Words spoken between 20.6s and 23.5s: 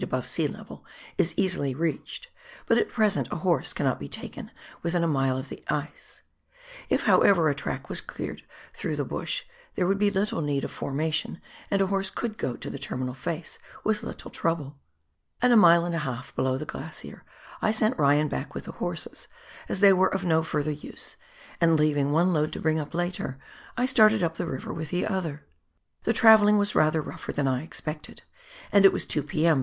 use, and leaving one load to bring up later,